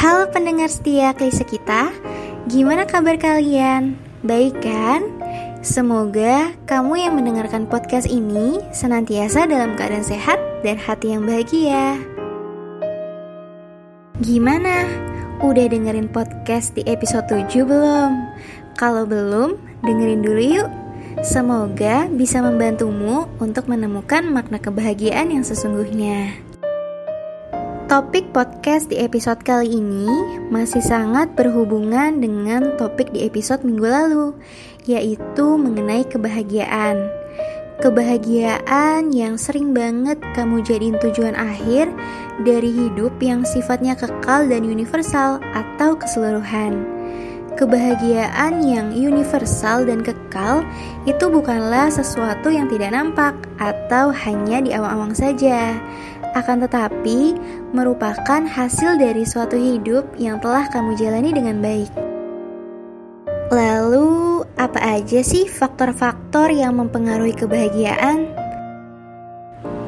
Halo 0.00 0.32
pendengar 0.32 0.72
setia 0.72 1.12
klise 1.12 1.44
kita, 1.44 1.92
gimana 2.48 2.88
kabar 2.88 3.20
kalian? 3.20 4.00
Baik 4.24 4.56
kan? 4.64 5.04
Semoga 5.60 6.56
kamu 6.64 7.04
yang 7.04 7.20
mendengarkan 7.20 7.68
podcast 7.68 8.08
ini 8.08 8.64
senantiasa 8.72 9.44
dalam 9.44 9.76
keadaan 9.76 10.00
sehat 10.00 10.40
dan 10.64 10.80
hati 10.80 11.12
yang 11.12 11.28
bahagia. 11.28 12.00
Gimana? 14.24 14.88
Udah 15.44 15.68
dengerin 15.68 16.08
podcast 16.08 16.72
di 16.72 16.80
episode 16.88 17.28
7 17.28 17.60
belum? 17.68 18.24
Kalau 18.80 19.04
belum, 19.04 19.60
dengerin 19.84 20.24
dulu 20.24 20.64
yuk. 20.64 20.70
Semoga 21.20 22.08
bisa 22.08 22.40
membantumu 22.40 23.28
untuk 23.36 23.68
menemukan 23.68 24.24
makna 24.32 24.64
kebahagiaan 24.64 25.28
yang 25.28 25.44
sesungguhnya. 25.44 26.48
Topik 27.90 28.30
podcast 28.30 28.86
di 28.86 29.02
episode 29.02 29.42
kali 29.42 29.82
ini 29.82 30.06
masih 30.46 30.78
sangat 30.78 31.34
berhubungan 31.34 32.22
dengan 32.22 32.78
topik 32.78 33.10
di 33.10 33.26
episode 33.26 33.66
minggu 33.66 33.82
lalu, 33.82 34.30
yaitu 34.86 35.58
mengenai 35.58 36.06
kebahagiaan. 36.06 37.10
Kebahagiaan 37.82 39.10
yang 39.10 39.34
sering 39.34 39.74
banget 39.74 40.22
kamu 40.38 40.62
jadiin 40.62 41.02
tujuan 41.02 41.34
akhir 41.34 41.90
dari 42.46 42.70
hidup 42.70 43.18
yang 43.18 43.42
sifatnya 43.42 43.98
kekal 43.98 44.46
dan 44.46 44.62
universal 44.62 45.42
atau 45.50 45.98
keseluruhan. 45.98 46.99
Kebahagiaan 47.58 48.62
yang 48.62 48.94
universal 48.94 49.82
dan 49.82 50.00
kekal 50.06 50.62
itu 51.04 51.26
bukanlah 51.26 51.90
sesuatu 51.90 52.48
yang 52.48 52.70
tidak 52.70 52.94
nampak 52.94 53.34
atau 53.58 54.14
hanya 54.14 54.62
di 54.62 54.70
awang-awang 54.70 55.12
saja, 55.12 55.76
akan 56.32 56.64
tetapi 56.64 57.34
merupakan 57.74 58.42
hasil 58.46 58.96
dari 58.96 59.26
suatu 59.26 59.58
hidup 59.58 60.06
yang 60.14 60.38
telah 60.38 60.70
kamu 60.70 60.94
jalani 60.94 61.30
dengan 61.34 61.58
baik. 61.58 61.90
Lalu, 63.50 64.46
apa 64.54 65.02
aja 65.02 65.20
sih 65.26 65.50
faktor-faktor 65.50 66.54
yang 66.54 66.78
mempengaruhi 66.78 67.34
kebahagiaan? 67.34 68.39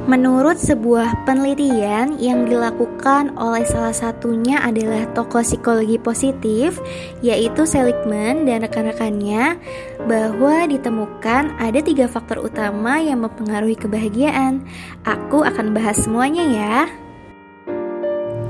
Menurut 0.03 0.59
sebuah 0.59 1.23
penelitian 1.23 2.19
yang 2.19 2.43
dilakukan 2.43 3.39
oleh 3.39 3.63
salah 3.63 3.95
satunya 3.95 4.59
adalah 4.59 5.07
tokoh 5.15 5.47
psikologi 5.47 5.95
positif, 5.95 6.83
yaitu 7.23 7.63
Seligman 7.63 8.43
dan 8.43 8.67
rekan-rekannya, 8.67 9.63
bahwa 10.11 10.67
ditemukan 10.67 11.55
ada 11.55 11.79
tiga 11.79 12.11
faktor 12.11 12.43
utama 12.43 12.99
yang 12.99 13.23
mempengaruhi 13.23 13.79
kebahagiaan. 13.79 14.67
Aku 15.07 15.47
akan 15.47 15.71
bahas 15.71 16.03
semuanya 16.03 16.45
ya. 16.51 16.77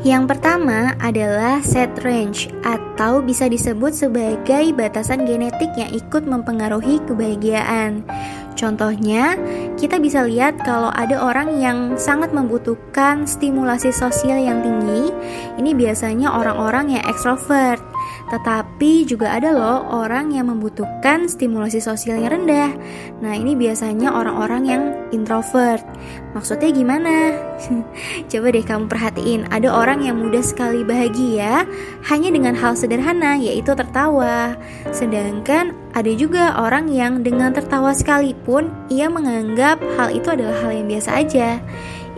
Yang 0.02 0.34
pertama 0.34 0.98
adalah 0.98 1.60
set 1.62 1.94
range 2.02 2.48
atau 2.64 2.91
bisa 3.24 3.50
disebut 3.50 3.90
sebagai 3.90 4.70
batasan 4.78 5.26
genetik 5.26 5.74
yang 5.74 5.90
ikut 5.90 6.22
mempengaruhi 6.22 7.02
kebahagiaan. 7.10 8.06
Contohnya, 8.54 9.34
kita 9.74 9.98
bisa 9.98 10.22
lihat 10.22 10.60
kalau 10.62 10.94
ada 10.94 11.18
orang 11.18 11.58
yang 11.58 11.98
sangat 11.98 12.30
membutuhkan 12.30 13.26
stimulasi 13.26 13.90
sosial 13.90 14.38
yang 14.38 14.62
tinggi, 14.62 15.10
ini 15.58 15.74
biasanya 15.74 16.30
orang-orang 16.30 16.94
yang 16.94 17.04
ekstrovert. 17.10 17.91
Tetapi 18.32 19.04
juga 19.04 19.28
ada 19.36 19.52
loh 19.52 19.84
orang 19.92 20.32
yang 20.32 20.48
membutuhkan 20.48 21.28
stimulasi 21.28 21.84
sosial 21.84 22.16
yang 22.16 22.32
rendah. 22.32 22.72
Nah, 23.20 23.36
ini 23.36 23.52
biasanya 23.52 24.08
orang-orang 24.08 24.62
yang 24.64 24.82
introvert. 25.12 25.84
Maksudnya 26.32 26.72
gimana? 26.72 27.36
Coba 28.32 28.46
deh 28.48 28.64
kamu 28.64 28.88
perhatiin, 28.88 29.52
ada 29.52 29.68
orang 29.68 30.00
yang 30.00 30.16
mudah 30.16 30.40
sekali 30.40 30.80
bahagia 30.80 31.68
hanya 32.08 32.32
dengan 32.32 32.56
hal 32.56 32.72
sederhana 32.72 33.36
yaitu 33.36 33.76
tertawa. 33.76 34.56
Sedangkan 34.96 35.76
ada 35.92 36.08
juga 36.16 36.56
orang 36.56 36.88
yang 36.88 37.20
dengan 37.20 37.52
tertawa 37.52 37.92
sekalipun 37.92 38.72
ia 38.88 39.12
menganggap 39.12 39.76
hal 40.00 40.08
itu 40.08 40.32
adalah 40.32 40.56
hal 40.64 40.72
yang 40.72 40.88
biasa 40.88 41.20
aja. 41.20 41.60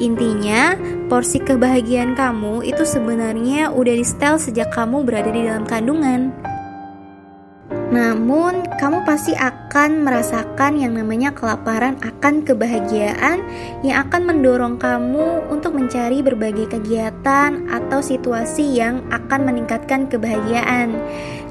Intinya, 0.03 0.75
porsi 1.06 1.38
kebahagiaan 1.38 2.19
kamu 2.19 2.66
itu 2.66 2.82
sebenarnya 2.82 3.71
udah 3.71 3.94
di 3.94 4.03
setel 4.03 4.43
sejak 4.43 4.75
kamu 4.75 5.06
berada 5.06 5.31
di 5.31 5.47
dalam 5.47 5.62
kandungan. 5.62 6.34
Namun, 7.94 8.66
kamu 8.82 9.06
pasti 9.06 9.38
akan 9.38 10.03
merasakan 10.03 10.82
yang 10.82 10.99
namanya 10.99 11.31
kelaparan 11.31 11.94
akan 12.03 12.43
kebahagiaan 12.43 13.38
yang 13.87 14.03
akan 14.03 14.34
mendorong 14.34 14.82
kamu 14.82 15.47
untuk 15.47 15.78
mencari 15.78 16.19
berbagai 16.19 16.75
kegiatan 16.75 17.71
atau 17.71 18.03
situasi 18.03 18.66
yang 18.66 18.99
akan 19.15 19.47
meningkatkan 19.47 20.11
kebahagiaan. 20.11 20.99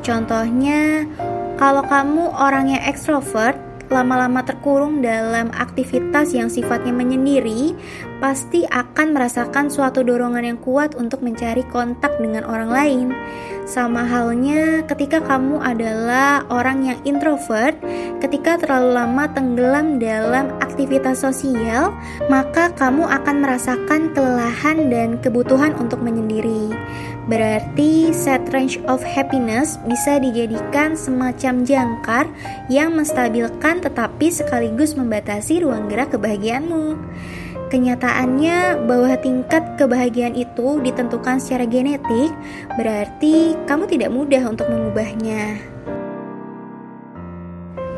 Contohnya, 0.04 1.08
kalau 1.56 1.80
kamu 1.88 2.28
orang 2.36 2.76
yang 2.76 2.84
ekstrovert, 2.92 3.56
lama-lama 3.94 4.42
terkurung 4.42 5.06
dalam 5.06 5.54
aktivitas 5.54 6.34
yang 6.34 6.50
sifatnya 6.50 6.90
menyendiri, 6.90 7.78
pasti 8.18 8.66
akan 8.66 9.14
merasakan 9.14 9.70
suatu 9.70 10.02
dorongan 10.02 10.42
yang 10.42 10.60
kuat 10.60 10.98
untuk 10.98 11.22
mencari 11.22 11.62
kontak 11.70 12.18
dengan 12.18 12.42
orang 12.50 12.70
lain. 12.74 13.08
Sama 13.70 14.04
halnya 14.04 14.82
ketika 14.90 15.22
kamu 15.22 15.62
adalah 15.62 16.44
orang 16.50 16.90
yang 16.90 17.00
introvert, 17.06 17.78
ketika 18.20 18.58
terlalu 18.60 18.98
lama 18.98 19.30
tenggelam 19.32 20.02
dalam 20.02 20.52
aktivitas 20.60 21.22
sosial, 21.22 21.94
maka 22.28 22.74
kamu 22.74 23.06
akan 23.06 23.36
merasakan 23.40 24.12
kelelahan 24.12 24.90
dan 24.90 25.22
kebutuhan 25.22 25.78
untuk 25.78 26.02
menyendiri. 26.02 26.74
Berarti 27.24 28.12
set 28.12 28.52
range 28.52 28.84
of 28.92 29.00
happiness 29.00 29.80
bisa 29.88 30.20
dijadikan 30.20 31.00
semacam 31.00 31.64
jangkar 31.64 32.26
yang 32.68 32.92
menstabilkan 33.00 33.80
tetapi 33.80 34.28
sekaligus 34.28 35.00
membatasi 35.00 35.64
ruang 35.64 35.88
gerak 35.88 36.12
kebahagiaanmu. 36.12 37.00
Kenyataannya 37.72 38.86
bahwa 38.86 39.18
tingkat 39.18 39.80
kebahagiaan 39.80 40.38
itu 40.38 40.78
ditentukan 40.84 41.42
secara 41.42 41.66
genetik, 41.66 42.30
berarti 42.78 43.58
kamu 43.66 43.90
tidak 43.90 44.14
mudah 44.14 44.44
untuk 44.46 44.70
mengubahnya. 44.70 45.58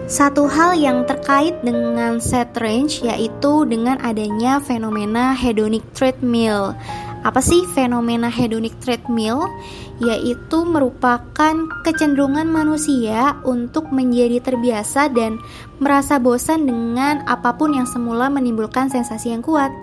Satu 0.06 0.46
hal 0.46 0.78
yang 0.78 1.02
terkait 1.10 1.60
dengan 1.66 2.22
set 2.22 2.54
range 2.62 3.02
yaitu 3.02 3.66
dengan 3.66 3.98
adanya 4.06 4.62
fenomena 4.62 5.34
hedonic 5.34 5.82
treadmill 5.98 6.78
apa 7.26 7.42
sih 7.42 7.66
fenomena 7.74 8.30
hedonic 8.30 8.78
treadmill? 8.78 9.50
Yaitu 9.98 10.62
merupakan 10.62 11.56
kecenderungan 11.82 12.46
manusia 12.46 13.42
untuk 13.42 13.90
menjadi 13.90 14.46
terbiasa 14.46 15.10
dan 15.10 15.42
merasa 15.82 16.22
bosan 16.22 16.70
dengan 16.70 17.26
apa 17.26 17.58
pun 17.58 17.74
yang 17.74 17.90
semula 17.90 18.30
menimbulkan 18.30 18.94
sensasi 18.94 19.34
yang 19.34 19.42
kuat. 19.42 19.74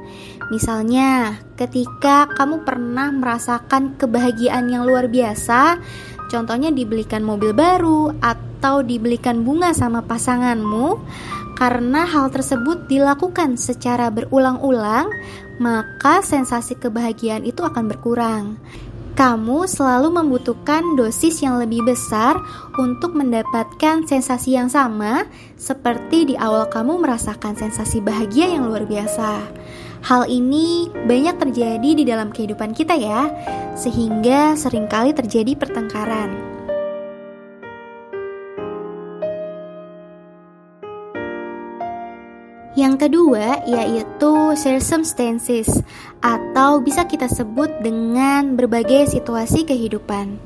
Misalnya, 0.55 1.43
ketika 1.59 2.31
kamu 2.31 2.63
pernah 2.63 3.11
merasakan 3.11 3.99
kebahagiaan 3.99 4.71
yang 4.71 4.87
luar 4.87 5.11
biasa, 5.11 5.83
contohnya 6.31 6.71
dibelikan 6.71 7.27
mobil 7.27 7.51
baru 7.51 8.15
atau 8.23 8.87
dibelikan 8.87 9.43
bunga 9.43 9.75
sama 9.75 10.05
pasanganmu, 10.07 11.01
karena 11.57 12.05
hal 12.09 12.33
tersebut 12.33 12.91
dilakukan 12.91 13.55
secara 13.55 14.11
berulang-ulang, 14.11 15.09
maka 15.59 16.25
sensasi 16.25 16.79
kebahagiaan 16.79 17.45
itu 17.45 17.65
akan 17.65 17.91
berkurang. 17.91 18.57
Kamu 19.13 19.69
selalu 19.69 20.09
membutuhkan 20.09 20.97
dosis 20.97 21.45
yang 21.45 21.61
lebih 21.61 21.85
besar 21.85 22.33
untuk 22.81 23.13
mendapatkan 23.13 24.09
sensasi 24.09 24.57
yang 24.57 24.73
sama, 24.73 25.29
seperti 25.61 26.33
di 26.33 26.35
awal 26.41 26.65
kamu 26.73 26.97
merasakan 26.97 27.53
sensasi 27.53 28.01
bahagia 28.01 28.49
yang 28.49 28.73
luar 28.73 28.89
biasa. 28.89 29.45
Hal 30.03 30.27
ini 30.33 30.89
banyak 30.89 31.37
terjadi 31.37 31.91
di 31.93 32.05
dalam 32.09 32.33
kehidupan 32.33 32.73
kita, 32.73 32.97
ya, 32.97 33.29
sehingga 33.77 34.57
sering 34.57 34.89
kali 34.89 35.13
terjadi 35.13 35.61
pertengkaran. 35.61 36.52
Yang 42.73 43.05
kedua 43.05 43.69
yaitu 43.69 44.57
circumstances 44.57 45.69
atau 46.25 46.81
bisa 46.81 47.05
kita 47.05 47.29
sebut 47.29 47.69
dengan 47.85 48.57
berbagai 48.57 49.13
situasi 49.13 49.69
kehidupan. 49.69 50.41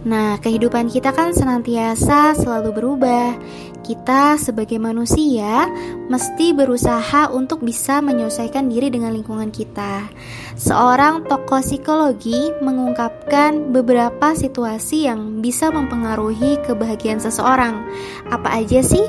Nah, 0.00 0.40
kehidupan 0.40 0.88
kita 0.88 1.12
kan 1.12 1.36
senantiasa 1.36 2.32
selalu 2.32 2.72
berubah. 2.72 3.36
Kita 3.84 4.40
sebagai 4.40 4.80
manusia 4.80 5.68
mesti 6.08 6.56
berusaha 6.56 7.28
untuk 7.28 7.60
bisa 7.60 8.00
menyelesaikan 8.00 8.70
diri 8.72 8.88
dengan 8.88 9.12
lingkungan 9.12 9.52
kita. 9.52 10.08
Seorang 10.56 11.28
tokoh 11.28 11.60
psikologi 11.60 12.48
mengungkapkan 12.64 13.74
beberapa 13.76 14.32
situasi 14.32 15.04
yang 15.04 15.44
bisa 15.44 15.68
mempengaruhi 15.68 16.56
kebahagiaan 16.64 17.20
seseorang. 17.20 17.84
Apa 18.32 18.62
aja 18.62 18.80
sih? 18.80 19.04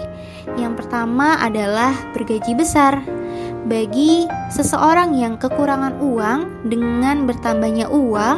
Yang 0.59 0.83
pertama 0.83 1.39
adalah 1.39 1.95
bergaji 2.11 2.51
besar. 2.57 3.20
Bagi 3.69 4.25
seseorang 4.49 5.13
yang 5.13 5.37
kekurangan 5.37 6.01
uang 6.01 6.69
dengan 6.69 7.29
bertambahnya 7.29 7.89
uang, 7.89 8.37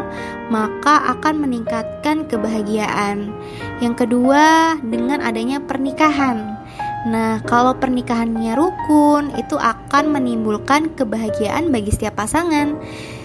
maka 0.52 1.16
akan 1.16 1.44
meningkatkan 1.48 2.28
kebahagiaan. 2.28 3.32
Yang 3.80 4.06
kedua, 4.08 4.76
dengan 4.84 5.24
adanya 5.24 5.64
pernikahan. 5.64 6.60
Nah, 7.04 7.44
kalau 7.44 7.76
pernikahannya 7.76 8.56
rukun, 8.56 9.36
itu 9.36 9.60
akan 9.60 10.12
menimbulkan 10.12 10.92
kebahagiaan 10.96 11.72
bagi 11.72 11.92
setiap 11.92 12.20
pasangan. 12.20 12.80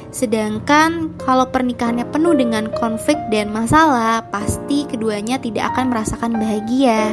Sedangkan 0.09 1.15
kalau 1.21 1.47
pernikahannya 1.53 2.09
penuh 2.09 2.35
dengan 2.35 2.73
konflik 2.75 3.19
dan 3.31 3.53
masalah, 3.53 4.25
pasti 4.33 4.89
keduanya 4.89 5.39
tidak 5.39 5.75
akan 5.75 5.93
merasakan 5.95 6.33
bahagia. 6.41 7.12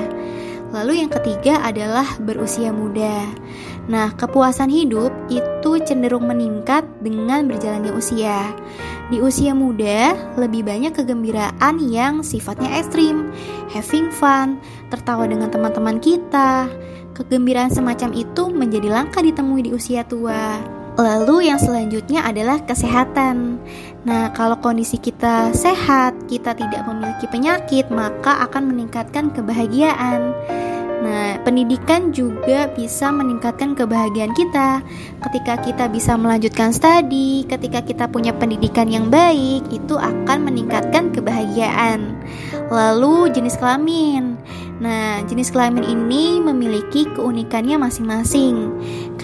Lalu 0.74 1.06
yang 1.06 1.12
ketiga 1.12 1.62
adalah 1.62 2.08
berusia 2.18 2.74
muda. 2.74 3.30
Nah, 3.86 4.10
kepuasan 4.18 4.74
hidup 4.74 5.14
itu 5.30 5.72
cenderung 5.86 6.26
meningkat 6.26 6.82
dengan 7.06 7.46
berjalannya 7.46 7.94
usia. 7.94 8.50
Di 9.14 9.22
usia 9.22 9.54
muda, 9.54 10.18
lebih 10.42 10.66
banyak 10.66 10.98
kegembiraan 10.98 11.78
yang 11.86 12.26
sifatnya 12.26 12.82
ekstrim, 12.82 13.30
having 13.70 14.10
fun, 14.10 14.58
tertawa 14.90 15.30
dengan 15.30 15.54
teman-teman 15.54 16.02
kita. 16.02 16.66
Kegembiraan 17.14 17.70
semacam 17.70 18.18
itu 18.18 18.50
menjadi 18.50 18.90
langka 18.90 19.22
ditemui 19.22 19.70
di 19.70 19.72
usia 19.72 20.02
tua. 20.02 20.58
Lalu 20.96 21.52
yang 21.52 21.60
selanjutnya 21.60 22.24
adalah 22.24 22.64
kesehatan. 22.66 23.60
Nah, 24.08 24.32
kalau 24.32 24.58
kondisi 24.64 24.96
kita 24.98 25.52
sehat, 25.52 26.16
kita 26.32 26.56
tidak 26.56 26.88
memiliki 26.88 27.28
penyakit, 27.28 27.92
maka 27.92 28.48
akan 28.48 28.74
meningkatkan 28.74 29.30
kebahagiaan. 29.36 30.34
Nah, 31.06 31.38
pendidikan 31.46 32.10
juga 32.10 32.66
bisa 32.74 33.14
meningkatkan 33.14 33.78
kebahagiaan 33.78 34.34
kita. 34.34 34.82
Ketika 35.22 35.62
kita 35.62 35.86
bisa 35.86 36.18
melanjutkan 36.18 36.74
studi, 36.74 37.46
ketika 37.46 37.86
kita 37.86 38.10
punya 38.10 38.34
pendidikan 38.34 38.90
yang 38.90 39.14
baik, 39.14 39.70
itu 39.70 40.02
akan 40.02 40.50
meningkatkan 40.50 41.14
kebahagiaan. 41.14 42.18
Lalu 42.74 43.30
jenis 43.38 43.54
kelamin. 43.62 44.34
Nah, 44.82 45.22
jenis 45.30 45.54
kelamin 45.54 45.86
ini 45.86 46.42
memiliki 46.42 47.06
keunikannya 47.14 47.78
masing-masing. 47.78 48.74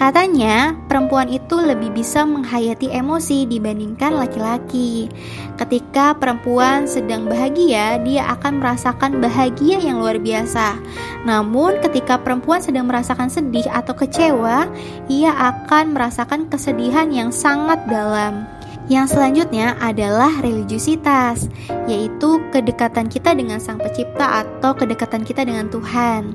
Katanya, 0.02 0.74
perempuan 0.90 1.30
itu 1.30 1.62
lebih 1.62 1.94
bisa 1.94 2.26
menghayati 2.26 2.90
emosi 2.90 3.46
dibandingkan 3.46 4.18
laki-laki. 4.18 5.06
Ketika 5.54 6.18
perempuan 6.18 6.90
sedang 6.90 7.30
bahagia, 7.30 8.02
dia 8.02 8.26
akan 8.34 8.58
merasakan 8.58 9.22
bahagia 9.22 9.78
yang 9.78 10.02
luar 10.02 10.18
biasa. 10.18 10.74
Namun, 11.22 11.78
ketika 11.86 12.18
perempuan 12.18 12.58
sedang 12.58 12.90
merasakan 12.90 13.30
sedih 13.30 13.62
atau 13.70 13.94
kecewa, 13.94 14.66
ia 15.06 15.30
akan 15.38 15.94
merasakan 15.94 16.50
kesedihan 16.50 17.06
yang 17.14 17.30
sangat 17.30 17.78
dalam. 17.86 18.42
Yang 18.90 19.14
selanjutnya 19.14 19.78
adalah 19.78 20.42
religiusitas, 20.42 21.46
yaitu 21.86 22.42
kedekatan 22.50 23.06
kita 23.06 23.30
dengan 23.32 23.62
Sang 23.62 23.78
Pencipta 23.78 24.42
atau 24.42 24.74
kedekatan 24.74 25.22
kita 25.22 25.46
dengan 25.46 25.70
Tuhan. 25.70 26.34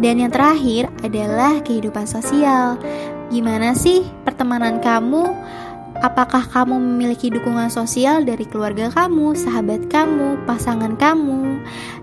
Dan 0.00 0.20
yang 0.20 0.32
terakhir 0.32 0.88
adalah 1.04 1.60
kehidupan 1.60 2.08
sosial. 2.08 2.80
Gimana 3.28 3.76
sih 3.76 4.04
pertemanan 4.24 4.80
kamu? 4.80 5.32
Apakah 6.04 6.44
kamu 6.52 6.76
memiliki 6.76 7.32
dukungan 7.32 7.72
sosial 7.72 8.20
dari 8.20 8.44
keluarga 8.44 8.92
kamu, 8.92 9.32
sahabat 9.32 9.88
kamu, 9.88 10.36
pasangan 10.44 10.92
kamu, 11.00 11.56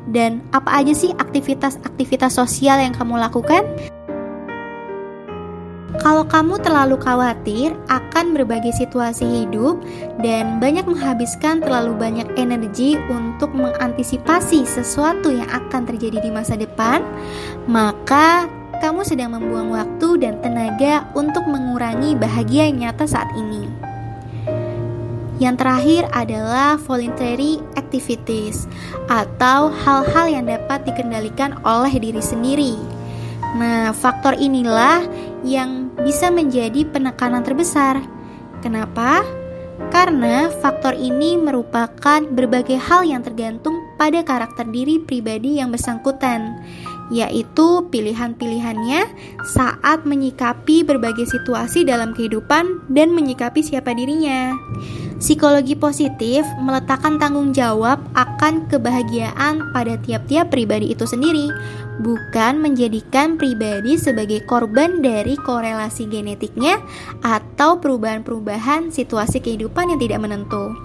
dan 0.09 0.41
apa 0.49 0.81
aja 0.81 0.97
sih 0.97 1.13
aktivitas-aktivitas 1.13 2.33
sosial 2.33 2.81
yang 2.81 2.97
kamu 2.97 3.21
lakukan? 3.21 3.61
Kalau 6.03 6.27
kamu 6.27 6.59
terlalu 6.59 6.99
khawatir 6.99 7.71
akan 7.87 8.35
berbagai 8.35 8.75
situasi 8.75 9.23
hidup 9.23 9.79
dan 10.19 10.59
banyak 10.59 10.83
menghabiskan 10.83 11.63
terlalu 11.63 11.95
banyak 11.95 12.27
energi 12.35 12.99
untuk 13.07 13.55
mengantisipasi 13.55 14.67
sesuatu 14.67 15.31
yang 15.31 15.47
akan 15.47 15.87
terjadi 15.87 16.19
di 16.19 16.27
masa 16.27 16.59
depan, 16.59 16.99
maka 17.71 18.51
kamu 18.83 19.07
sedang 19.07 19.31
membuang 19.31 19.71
waktu 19.71 20.19
dan 20.19 20.43
tenaga 20.43 21.07
untuk 21.15 21.47
mengurangi 21.47 22.19
bahagia 22.19 22.67
yang 22.67 22.83
nyata 22.83 23.07
saat 23.07 23.31
ini. 23.39 23.71
Yang 25.39 25.55
terakhir 25.55 26.03
adalah 26.11 26.75
voluntary 26.83 27.63
activities 27.79 28.67
atau 29.07 29.71
hal-hal 29.71 30.27
yang 30.27 30.51
dapat 30.51 30.83
dikendalikan 30.83 31.55
oleh 31.63 31.95
diri 31.95 32.19
sendiri. 32.19 32.75
Nah, 33.55 33.95
faktor 33.95 34.35
inilah 34.35 35.03
yang 35.43 35.82
bisa 36.03 36.27
menjadi 36.29 36.83
penekanan 36.85 37.41
terbesar. 37.41 38.03
Kenapa? 38.59 39.23
Karena 39.89 40.53
faktor 40.61 40.93
ini 40.93 41.35
merupakan 41.39 42.21
berbagai 42.21 42.77
hal 42.77 43.07
yang 43.09 43.25
tergantung 43.25 43.81
pada 43.97 44.21
karakter 44.21 44.69
diri 44.69 45.01
pribadi 45.01 45.57
yang 45.57 45.73
bersangkutan, 45.73 46.61
yaitu 47.11 47.83
pilihan-pilihannya 47.91 49.01
saat 49.43 50.07
menyikapi 50.07 50.87
berbagai 50.87 51.27
situasi 51.27 51.83
dalam 51.83 52.15
kehidupan 52.15 52.87
dan 52.87 53.11
menyikapi 53.11 53.59
siapa 53.59 53.91
dirinya. 53.91 54.55
Psikologi 55.19 55.75
positif 55.75 56.43
meletakkan 56.59 57.15
tanggung 57.15 57.55
jawab 57.55 57.99
akan 58.11 58.67
kebahagiaan 58.67 59.71
pada 59.71 59.95
tiap-tiap 60.03 60.51
pribadi 60.51 60.91
itu 60.91 61.07
sendiri, 61.07 61.47
bukan 62.03 62.59
menjadikan 62.59 63.39
pribadi 63.39 63.95
sebagai 63.95 64.43
korban 64.43 64.99
dari 64.99 65.39
korelasi 65.39 66.11
genetiknya 66.11 66.79
atau 67.23 67.79
perubahan-perubahan 67.79 68.91
situasi 68.91 69.39
kehidupan 69.39 69.95
yang 69.95 69.99
tidak 70.03 70.19
menentu. 70.23 70.75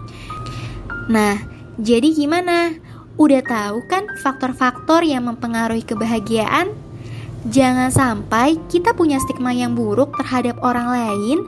Nah, 1.11 1.41
jadi 1.79 2.11
gimana? 2.15 2.88
Udah 3.19 3.43
tahu 3.43 3.83
kan 3.91 4.07
faktor-faktor 4.23 5.03
yang 5.03 5.27
mempengaruhi 5.27 5.83
kebahagiaan? 5.83 6.71
Jangan 7.51 7.91
sampai 7.91 8.55
kita 8.71 8.95
punya 8.95 9.19
stigma 9.19 9.51
yang 9.51 9.75
buruk 9.75 10.15
terhadap 10.23 10.55
orang 10.63 10.87
lain, 10.87 11.39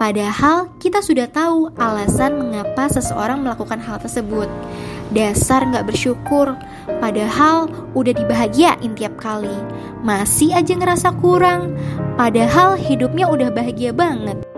padahal 0.00 0.72
kita 0.80 1.04
sudah 1.04 1.28
tahu 1.28 1.76
alasan 1.76 2.40
mengapa 2.40 2.88
seseorang 2.88 3.44
melakukan 3.44 3.84
hal 3.84 4.00
tersebut. 4.00 4.48
Dasar 5.12 5.68
nggak 5.68 5.92
bersyukur, 5.92 6.56
padahal 7.04 7.68
udah 7.92 8.16
dibahagiain 8.16 8.96
tiap 8.96 9.20
kali. 9.20 9.52
Masih 10.00 10.56
aja 10.56 10.72
ngerasa 10.72 11.12
kurang, 11.20 11.76
padahal 12.16 12.80
hidupnya 12.80 13.28
udah 13.28 13.52
bahagia 13.52 13.92
banget. 13.92 14.49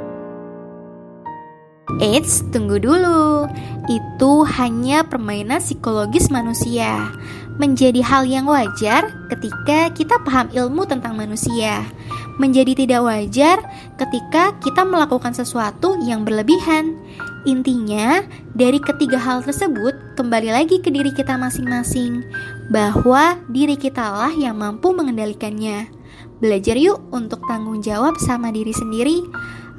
Eits, 2.02 2.42
tunggu 2.50 2.82
dulu. 2.82 3.46
Itu 3.86 4.42
hanya 4.42 5.06
permainan 5.06 5.62
psikologis 5.62 6.34
manusia. 6.34 7.14
Menjadi 7.62 8.02
hal 8.02 8.26
yang 8.26 8.50
wajar 8.50 9.06
ketika 9.30 9.94
kita 9.94 10.18
paham 10.26 10.50
ilmu 10.50 10.82
tentang 10.82 11.14
manusia. 11.14 11.86
Menjadi 12.42 12.74
tidak 12.74 13.06
wajar 13.06 13.62
ketika 14.02 14.50
kita 14.58 14.82
melakukan 14.82 15.30
sesuatu 15.30 15.94
yang 16.02 16.26
berlebihan. 16.26 16.98
Intinya, 17.46 18.26
dari 18.58 18.82
ketiga 18.82 19.22
hal 19.22 19.46
tersebut, 19.46 19.94
kembali 20.18 20.50
lagi 20.50 20.82
ke 20.82 20.90
diri 20.90 21.14
kita 21.14 21.38
masing-masing, 21.38 22.26
bahwa 22.74 23.38
diri 23.46 23.78
kita 23.78 24.02
lah 24.02 24.34
yang 24.34 24.58
mampu 24.58 24.90
mengendalikannya. 24.90 25.86
Belajar 26.42 26.74
yuk 26.74 26.98
untuk 27.14 27.46
tanggung 27.46 27.78
jawab 27.78 28.18
sama 28.18 28.50
diri 28.50 28.74
sendiri. 28.74 29.22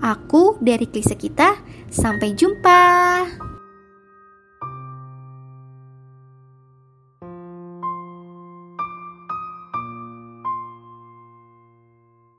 Aku 0.03 0.59
dari 0.59 0.83
klise 0.91 1.15
kita, 1.15 1.55
sampai 1.87 2.35
jumpa. 2.35 2.83